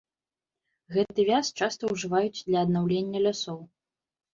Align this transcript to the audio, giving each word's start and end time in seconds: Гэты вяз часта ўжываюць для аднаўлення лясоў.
Гэты 0.95 1.27
вяз 1.29 1.53
часта 1.59 1.93
ўжываюць 1.95 2.35
для 2.47 2.59
аднаўлення 2.69 3.19
лясоў. 3.31 3.67